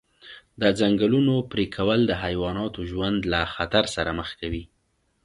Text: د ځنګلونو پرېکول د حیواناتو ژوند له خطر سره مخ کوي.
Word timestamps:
د 0.61 0.63
ځنګلونو 0.79 1.33
پرېکول 1.51 1.99
د 2.07 2.11
حیواناتو 2.23 2.79
ژوند 2.91 3.19
له 3.33 3.41
خطر 3.53 3.83
سره 3.95 4.11
مخ 4.19 4.29
کوي. 4.41 4.63